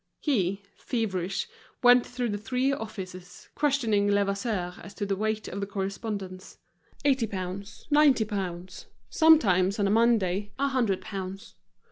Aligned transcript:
He, 0.19 0.63
feverish, 0.75 1.47
went 1.83 2.07
through 2.07 2.29
the 2.29 2.39
three 2.39 2.71
offices, 2.73 3.49
questioning 3.53 4.07
Levasseur 4.07 4.73
as 4.81 4.95
to 4.95 5.05
the 5.05 5.15
weight 5.15 5.47
of 5.47 5.59
the 5.61 5.67
correspondence; 5.67 6.57
eighty 7.05 7.27
pounds, 7.27 7.85
ninety 7.91 8.25
pounds, 8.25 8.87
sometimes, 9.11 9.77
on 9.77 9.85
a 9.85 9.91
Monday, 9.91 10.53
a 10.57 10.69
hundred 10.69 11.01
pounds. 11.01 11.53